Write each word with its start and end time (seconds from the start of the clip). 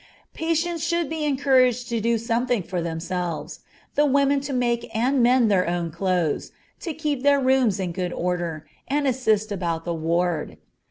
Patients 0.33 0.83
should 0.83 1.11
be 1.11 1.25
encouraged 1.25 1.87
to 1.89 2.01
do 2.01 2.17
something 2.17 2.63
for 2.63 2.81
themselves, 2.81 3.59
the 3.93 4.03
women 4.07 4.41
to 4.41 4.51
make 4.51 4.89
and 4.97 5.21
mend 5.21 5.51
their 5.51 5.67
own 5.69 5.91
clothes, 5.91 6.51
to 6.79 6.91
keep 6.95 7.21
their 7.21 7.39
rooms 7.39 7.79
in 7.79 7.91
good 7.91 8.11
order, 8.11 8.67
and 8.87 9.05
assist 9.07 9.51
about 9.51 9.85
the 9.85 9.93
ward. 9.93 10.57